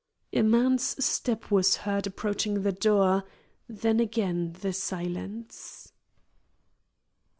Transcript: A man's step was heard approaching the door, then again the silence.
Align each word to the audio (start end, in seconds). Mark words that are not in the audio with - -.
A 0.33 0.41
man's 0.41 1.05
step 1.05 1.51
was 1.51 1.75
heard 1.85 2.07
approaching 2.07 2.63
the 2.63 2.71
door, 2.71 3.23
then 3.69 3.99
again 3.99 4.55
the 4.61 4.73
silence. 4.73 5.93